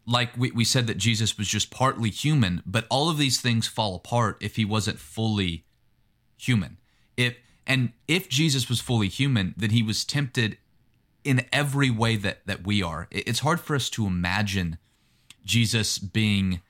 [0.07, 3.67] like we, we said, that Jesus was just partly human, but all of these things
[3.67, 5.65] fall apart if he wasn't fully
[6.37, 6.79] human.
[7.17, 10.59] If and if Jesus was fully human, then he was tempted
[11.25, 13.09] in every way that that we are.
[13.11, 14.79] It's hard for us to imagine
[15.45, 16.61] Jesus being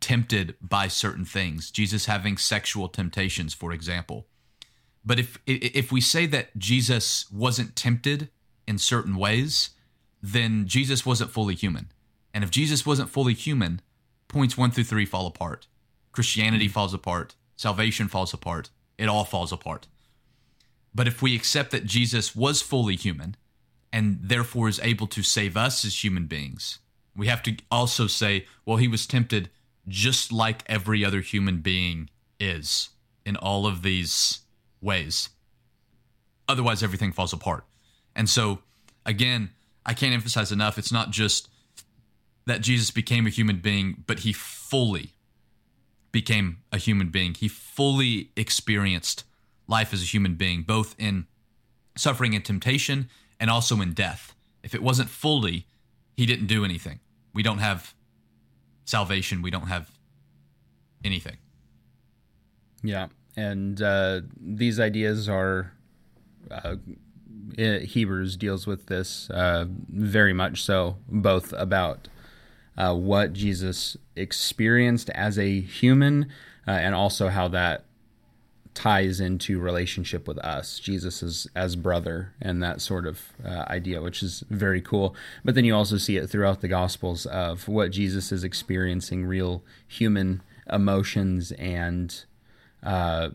[0.00, 1.70] tempted by certain things.
[1.70, 4.26] Jesus having sexual temptations, for example.
[5.04, 8.28] But if if we say that Jesus wasn't tempted
[8.66, 9.70] in certain ways,
[10.22, 11.90] then Jesus wasn't fully human.
[12.32, 13.80] And if Jesus wasn't fully human,
[14.28, 15.66] points 1 through 3 fall apart.
[16.12, 16.72] Christianity hmm.
[16.72, 19.86] falls apart, salvation falls apart, it all falls apart.
[20.94, 23.36] But if we accept that Jesus was fully human
[23.92, 26.78] and therefore is able to save us as human beings,
[27.16, 29.50] we have to also say, well, he was tempted
[29.86, 32.90] just like every other human being is
[33.26, 34.40] in all of these
[34.80, 35.30] ways.
[36.48, 37.64] Otherwise, everything falls apart.
[38.14, 38.60] And so,
[39.04, 39.50] again,
[39.84, 41.48] I can't emphasize enough it's not just
[42.46, 45.13] that Jesus became a human being, but he fully
[46.14, 47.34] became a human being.
[47.34, 49.24] He fully experienced
[49.66, 51.26] life as a human being, both in
[51.96, 54.32] suffering and temptation and also in death.
[54.62, 55.66] If it wasn't fully,
[56.16, 57.00] he didn't do anything.
[57.32, 57.94] We don't have
[58.84, 59.90] salvation, we don't have
[61.04, 61.38] anything.
[62.84, 63.08] Yeah.
[63.36, 65.72] And uh, these ideas are,
[66.48, 66.76] uh,
[67.56, 72.06] Hebrews deals with this uh, very much so, both about
[72.76, 76.30] uh, what Jesus experienced as a human
[76.66, 77.84] uh, and also how that
[78.74, 84.02] ties into relationship with us, Jesus as, as brother, and that sort of uh, idea,
[84.02, 85.14] which is very cool.
[85.44, 89.62] But then you also see it throughout the Gospels of what Jesus is experiencing real
[89.86, 92.24] human emotions and
[92.82, 93.30] uh,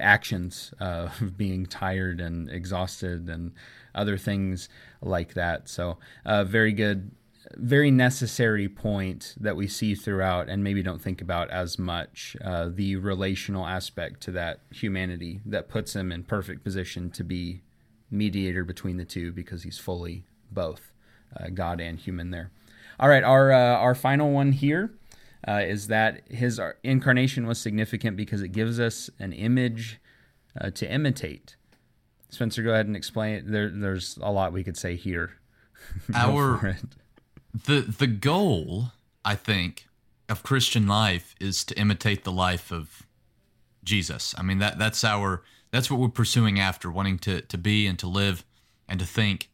[0.00, 3.52] actions uh, of being tired and exhausted and
[3.94, 4.68] other things
[5.02, 5.68] like that.
[5.68, 7.10] So, uh, very good
[7.56, 12.68] very necessary point that we see throughout and maybe don't think about as much uh,
[12.72, 17.62] the relational aspect to that humanity that puts him in perfect position to be
[18.10, 20.92] mediator between the two because he's fully both
[21.38, 22.50] uh, God and human there.
[23.00, 24.94] All right, our uh, our final one here
[25.46, 29.98] uh, is that his incarnation was significant because it gives us an image
[30.60, 31.56] uh, to imitate.
[32.28, 33.50] Spencer, go ahead and explain it.
[33.50, 35.38] There, there's a lot we could say here.
[36.14, 36.76] Our
[37.54, 38.92] the the goal,
[39.24, 39.86] I think,
[40.28, 43.02] of Christian life is to imitate the life of
[43.84, 44.34] Jesus.
[44.38, 47.98] I mean that that's our that's what we're pursuing after, wanting to to be and
[47.98, 48.44] to live
[48.88, 49.50] and to think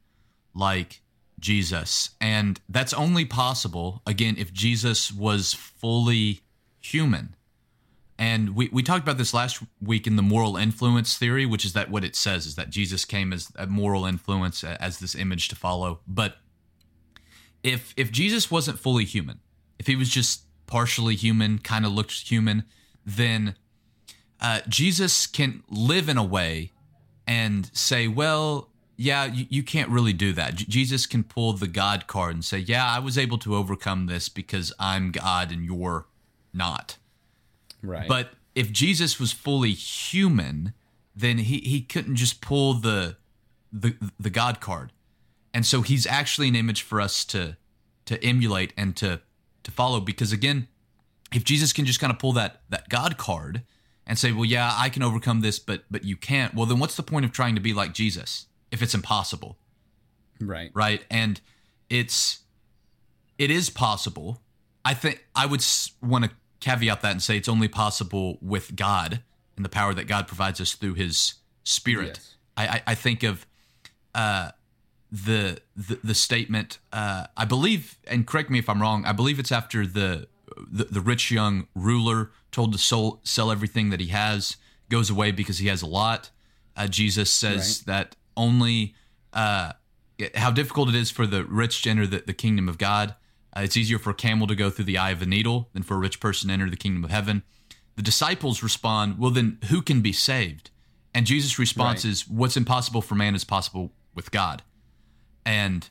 [0.54, 1.00] like
[1.38, 2.10] Jesus.
[2.20, 6.40] And that's only possible again if Jesus was fully
[6.80, 7.34] human.
[8.20, 11.72] And we, we talked about this last week in the moral influence theory, which is
[11.74, 15.46] that what it says is that Jesus came as a moral influence, as this image
[15.48, 16.00] to follow.
[16.08, 16.38] But
[17.62, 19.40] if if Jesus wasn't fully human,
[19.78, 22.64] if he was just partially human, kind of looked human,
[23.04, 23.54] then
[24.40, 26.72] uh, Jesus can live in a way
[27.26, 30.56] and say, well, yeah, you, you can't really do that.
[30.56, 34.06] J- Jesus can pull the God card and say, yeah, I was able to overcome
[34.06, 36.06] this because I'm God and you're
[36.52, 36.96] not.
[37.82, 38.08] Right.
[38.08, 40.72] But if Jesus was fully human,
[41.14, 43.16] then he, he couldn't just pull the
[43.70, 44.92] the the God card
[45.52, 47.56] and so he's actually an image for us to
[48.06, 49.20] to emulate and to
[49.62, 50.68] to follow because again
[51.32, 53.62] if jesus can just kind of pull that that god card
[54.06, 56.96] and say well yeah i can overcome this but but you can't well then what's
[56.96, 59.58] the point of trying to be like jesus if it's impossible
[60.40, 60.70] Right.
[60.74, 61.04] Right.
[61.10, 61.40] And
[61.90, 62.40] it's
[63.38, 64.40] it is possible.
[64.84, 65.64] I think I would
[66.02, 66.30] want to
[66.60, 69.22] caveat that and say it's only possible with God
[69.56, 71.34] and the power that God provides us through His
[71.64, 72.14] Spirit.
[72.14, 72.34] Yes.
[72.56, 73.46] I, I, I, think of
[74.14, 74.50] uh,
[75.10, 76.78] the, the the statement.
[76.92, 79.04] Uh, I believe, and correct me if I'm wrong.
[79.04, 80.28] I believe it's after the
[80.70, 84.56] the, the rich young ruler told to soul, sell everything that he has,
[84.88, 86.30] goes away because he has a lot.
[86.76, 87.94] Uh, Jesus says right.
[87.94, 88.94] that only
[89.32, 89.72] uh,
[90.34, 93.14] how difficult it is for the rich to enter the, the kingdom of God.
[93.56, 95.82] Uh, it's easier for a camel to go through the eye of a needle than
[95.82, 97.42] for a rich person to enter the kingdom of heaven.
[97.96, 100.70] The disciples respond, Well, then who can be saved?
[101.14, 102.12] And Jesus' response right.
[102.12, 104.62] is, What's impossible for man is possible with God.
[105.48, 105.88] And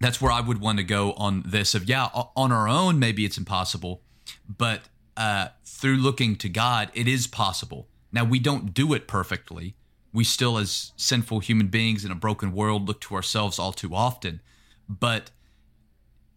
[0.00, 3.26] that's where I would want to go on this of, yeah, on our own, maybe
[3.26, 4.00] it's impossible,
[4.48, 4.84] but
[5.18, 7.88] uh, through looking to God, it is possible.
[8.10, 9.74] Now, we don't do it perfectly.
[10.14, 13.94] We still, as sinful human beings in a broken world, look to ourselves all too
[13.94, 14.40] often.
[14.88, 15.30] But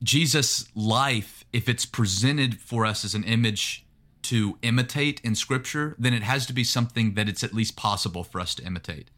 [0.03, 3.85] Jesus' life, if it's presented for us as an image
[4.23, 8.25] to imitate in Scripture, then it has to be something that it's at least possible
[8.25, 9.11] for us to imitate.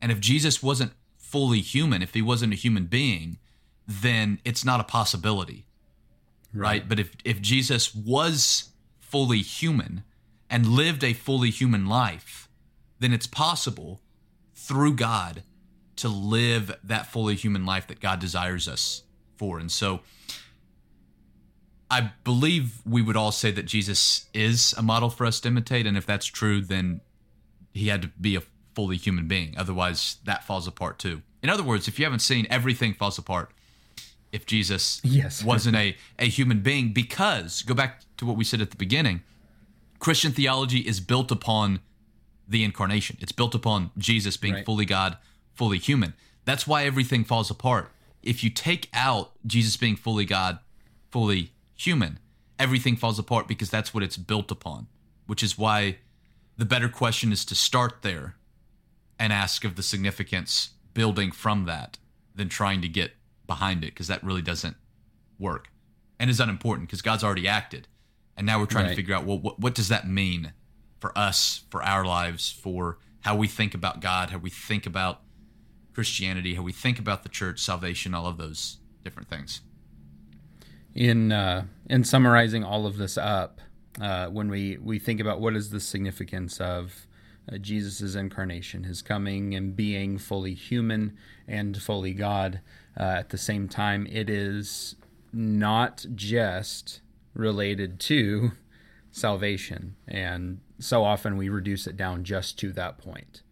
[0.00, 0.94] And if Jesus wasn't
[1.32, 3.38] fully human, if he wasn't a human being,
[3.88, 5.64] then it's not a possibility.
[6.52, 6.62] Right.
[6.62, 6.88] right?
[6.88, 8.68] But if, if Jesus was
[9.00, 10.04] fully human
[10.50, 12.50] and lived a fully human life,
[13.00, 14.02] then it's possible
[14.54, 15.42] through God
[15.96, 19.02] to live that fully human life that God desires us
[19.36, 19.58] for.
[19.58, 20.00] And so
[21.90, 25.86] I believe we would all say that Jesus is a model for us to imitate.
[25.86, 27.00] And if that's true, then
[27.72, 28.42] he had to be a
[28.74, 29.54] fully human being.
[29.56, 31.22] Otherwise, that falls apart too.
[31.42, 33.50] In other words, if you haven't seen, everything falls apart
[34.30, 35.44] if Jesus yes.
[35.44, 36.92] wasn't a, a human being.
[36.92, 39.22] Because, go back to what we said at the beginning,
[39.98, 41.80] Christian theology is built upon
[42.48, 44.64] the incarnation, it's built upon Jesus being right.
[44.64, 45.16] fully God,
[45.54, 46.14] fully human.
[46.44, 47.90] That's why everything falls apart.
[48.22, 50.58] If you take out Jesus being fully God,
[51.10, 52.18] fully human,
[52.58, 54.88] everything falls apart because that's what it's built upon,
[55.26, 55.98] which is why
[56.56, 58.36] the better question is to start there
[59.22, 61.98] and ask of the significance building from that
[62.34, 63.12] than trying to get
[63.46, 64.76] behind it because that really doesn't
[65.38, 65.68] work
[66.18, 67.86] and is unimportant because God's already acted.
[68.36, 68.90] And now we're trying right.
[68.90, 70.52] to figure out well, what, what does that mean
[70.98, 75.20] for us, for our lives, for how we think about God, how we think about
[75.94, 79.60] Christianity, how we think about the church, salvation, all of those different things
[80.94, 83.60] in uh, in summarizing all of this up,
[84.00, 87.06] uh, when we we think about what is the significance of
[87.50, 91.16] uh, Jesus' incarnation, his coming and being fully human
[91.48, 92.60] and fully God
[92.98, 94.96] uh, at the same time, it is
[95.32, 97.00] not just
[97.34, 98.52] related to
[99.10, 103.42] salvation, and so often we reduce it down just to that point.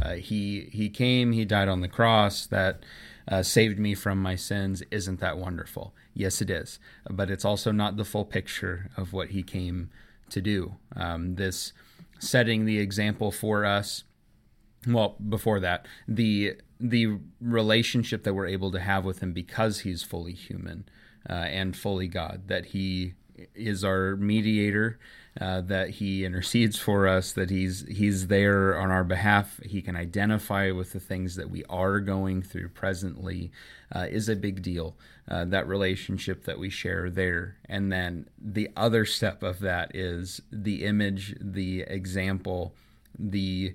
[0.00, 2.82] Uh, he he came, he died on the cross that
[3.28, 4.82] uh, saved me from my sins.
[4.90, 5.94] Isn't that wonderful?
[6.14, 6.78] Yes, it is.
[7.08, 9.90] But it's also not the full picture of what he came
[10.30, 10.76] to do.
[10.96, 11.72] Um, this
[12.20, 14.04] setting the example for us.
[14.86, 20.02] Well, before that, the the relationship that we're able to have with him because he's
[20.02, 20.88] fully human
[21.28, 23.14] uh, and fully God, that he
[23.54, 24.98] is our mediator
[25.40, 29.60] uh, that he intercedes for us, that he's he's there on our behalf.
[29.64, 33.52] He can identify with the things that we are going through presently
[33.94, 34.96] uh, is a big deal.
[35.30, 40.40] Uh, that relationship that we share there, and then the other step of that is
[40.50, 42.74] the image, the example,
[43.16, 43.72] the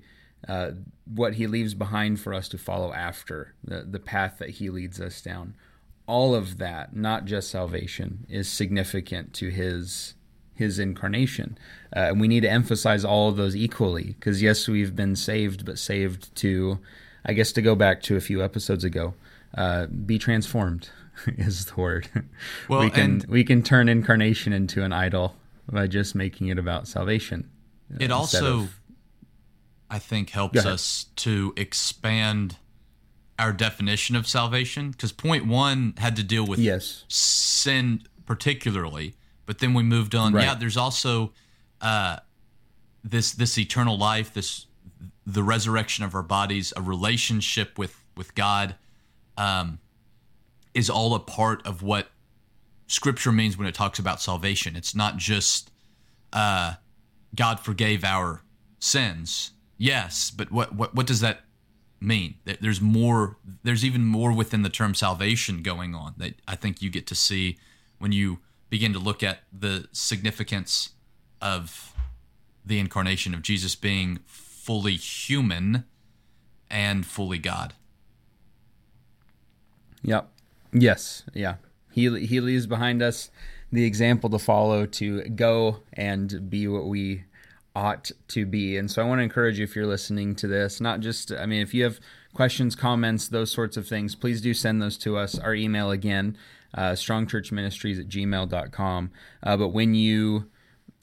[0.49, 0.71] uh,
[1.05, 4.99] what he leaves behind for us to follow after the the path that he leads
[4.99, 5.53] us down.
[6.07, 10.15] All of that, not just salvation, is significant to his
[10.55, 11.57] his incarnation.
[11.95, 15.65] Uh, and we need to emphasize all of those equally because, yes, we've been saved,
[15.65, 16.79] but saved to,
[17.25, 19.13] I guess, to go back to a few episodes ago,
[19.57, 20.89] uh, be transformed
[21.27, 22.09] is the word.
[22.67, 25.35] Well, we can we can turn incarnation into an idol
[25.71, 27.49] by just making it about salvation.
[27.99, 28.79] It also, of,
[29.89, 32.57] I think, helps us to expand
[33.37, 37.03] our definition of salvation because point one had to deal with yes.
[37.09, 39.13] sin particularly
[39.45, 40.33] but then we moved on.
[40.33, 40.45] Right.
[40.45, 41.33] Yeah, there's also
[41.81, 42.17] uh,
[43.03, 44.67] this this eternal life, this
[45.25, 48.75] the resurrection of our bodies, a relationship with with God,
[49.37, 49.79] um,
[50.75, 52.09] is all a part of what
[52.85, 54.75] Scripture means when it talks about salvation.
[54.75, 55.71] It's not just
[56.31, 56.75] uh,
[57.33, 58.43] God forgave our
[58.77, 59.51] sins.
[59.77, 61.41] Yes, but what what what does that
[61.99, 62.35] mean?
[62.45, 63.37] There's more.
[63.63, 67.15] There's even more within the term salvation going on that I think you get to
[67.15, 67.57] see
[67.97, 70.91] when you begin to look at the significance
[71.41, 71.93] of
[72.65, 75.85] the incarnation of Jesus being fully human
[76.69, 77.73] and fully God.
[80.03, 80.29] Yep.
[80.75, 81.23] Yes.
[81.33, 81.55] Yeah.
[81.91, 83.31] He he leaves behind us
[83.71, 87.23] the example to follow to go and be what we
[87.75, 88.77] ought to be.
[88.77, 91.45] And so I want to encourage you if you're listening to this, not just I
[91.45, 91.99] mean if you have
[92.33, 95.39] questions, comments, those sorts of things, please do send those to us.
[95.39, 96.37] Our email again,
[96.73, 99.11] uh, strongchurchministries at gmail.com.
[99.41, 100.49] Uh, but when you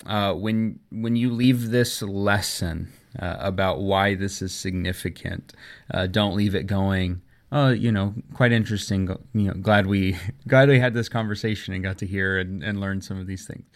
[0.04, 5.54] uh, when when you leave this lesson uh, about why this is significant,
[5.90, 7.22] uh, don't leave it going.
[7.54, 9.08] Oh, you know, quite interesting.
[9.34, 10.16] You know, glad we
[10.48, 13.46] glad we had this conversation and got to hear and, and learn some of these
[13.46, 13.66] things.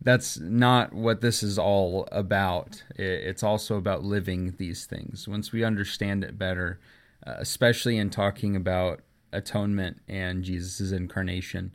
[0.00, 2.82] That's not what this is all about.
[2.96, 5.26] It's also about living these things.
[5.26, 6.78] Once we understand it better,
[7.26, 9.00] uh, especially in talking about
[9.32, 11.72] atonement and Jesus' incarnation,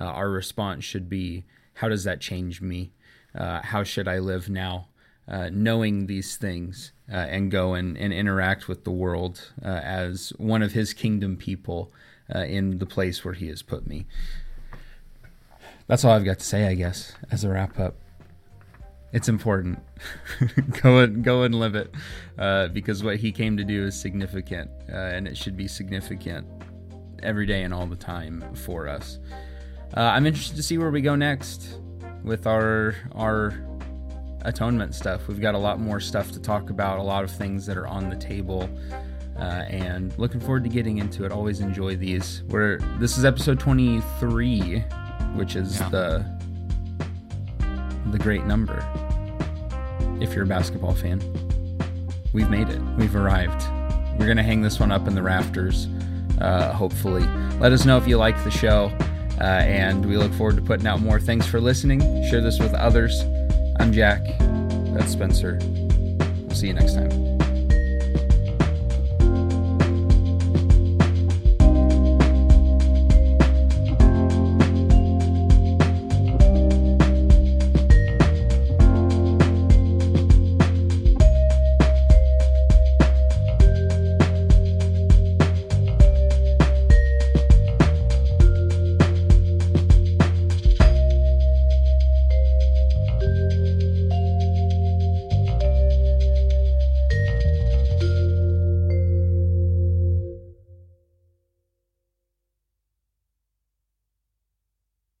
[0.00, 1.44] uh, our response should be,
[1.74, 2.92] "How does that change me?"
[3.34, 4.88] uh, how should I live now,
[5.32, 10.30] uh, knowing these things, uh, and go and, and interact with the world uh, as
[10.36, 11.90] one of His kingdom people
[12.32, 14.04] uh, in the place where He has put me.
[15.86, 17.94] That's all I've got to say, I guess, as a wrap up.
[19.14, 19.78] It's important.
[20.82, 21.94] go and go and live it,
[22.36, 26.46] uh, because what He came to do is significant, and it should be significant
[27.22, 29.18] every day and all the time for us.
[29.94, 31.78] I'm interested to see where we go next
[32.22, 33.54] with our our
[34.44, 35.28] atonement stuff.
[35.28, 37.86] We've got a lot more stuff to talk about, a lot of things that are
[37.86, 38.68] on the table.
[39.38, 41.32] Uh, and looking forward to getting into it.
[41.32, 42.42] Always enjoy these.
[42.48, 44.80] Where this is episode 23,
[45.34, 45.88] which is yeah.
[45.88, 46.42] the
[48.10, 48.84] the great number.
[50.20, 51.20] If you're a basketball fan,
[52.32, 52.80] we've made it.
[52.98, 53.64] We've arrived.
[54.18, 55.88] We're gonna hang this one up in the rafters.
[56.40, 57.24] Uh, hopefully,
[57.58, 58.92] let us know if you like the show.
[59.40, 61.18] Uh, and we look forward to putting out more.
[61.18, 62.00] Thanks for listening.
[62.30, 63.24] Share this with others.
[63.82, 64.22] I'm Jack.
[64.94, 65.58] That's Spencer.
[65.60, 67.21] We'll see you next time.